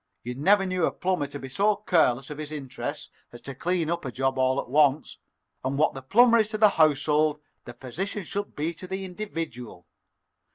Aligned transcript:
You 0.23 0.33
never 0.33 0.65
knew 0.65 0.87
a 0.87 0.91
plumber 0.91 1.27
to 1.27 1.37
be 1.37 1.47
so 1.47 1.75
careless 1.75 2.31
of 2.31 2.39
his 2.39 2.51
interests 2.51 3.11
as 3.31 3.39
to 3.41 3.53
clean 3.53 3.91
up 3.91 4.03
a 4.03 4.11
job 4.11 4.39
all 4.39 4.59
at 4.59 4.67
once, 4.67 5.19
and 5.63 5.77
what 5.77 5.93
the 5.93 6.01
plumber 6.01 6.39
is 6.39 6.47
to 6.47 6.57
the 6.57 6.69
household, 6.69 7.39
the 7.65 7.75
physician 7.75 8.23
should 8.23 8.55
be 8.55 8.73
to 8.73 8.87
the 8.87 9.05
individual. 9.05 9.85